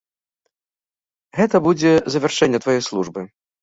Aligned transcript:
Гэта 1.41 1.55
будзе 1.69 1.91
завяршэнне 2.17 2.57
тваёй 2.67 2.81
службы. 2.93 3.21